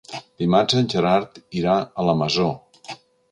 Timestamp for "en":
0.79-0.87